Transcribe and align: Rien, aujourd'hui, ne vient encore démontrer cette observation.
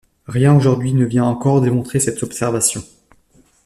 Rien, 0.25 0.55
aujourd'hui, 0.55 0.95
ne 0.95 1.05
vient 1.05 1.25
encore 1.25 1.61
démontrer 1.61 1.99
cette 1.99 2.23
observation. 2.23 2.83